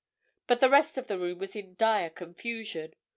But 0.47 0.61
the 0.61 0.69
rest 0.71 0.97
of 0.97 1.05
the 1.05 1.19
room 1.19 1.37
was 1.37 1.55
in 1.55 1.75
dire 1.75 2.09
confusion. 2.09 2.95